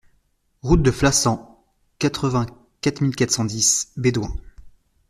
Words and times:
Route 0.63 0.81
de 0.81 0.89
Flassan, 0.89 1.63
quatre-vingt-quatre 1.99 3.01
mille 3.01 3.15
quatre 3.15 3.29
cent 3.29 3.45
dix 3.45 3.91
Bédoin 3.97 4.33